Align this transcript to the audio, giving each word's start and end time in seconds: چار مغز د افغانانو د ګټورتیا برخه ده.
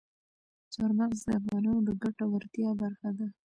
چار 0.73 0.91
مغز 0.99 1.19
د 1.25 1.29
افغانانو 1.39 1.81
د 1.87 1.89
ګټورتیا 2.03 2.69
برخه 2.81 3.09
ده. 3.17 3.27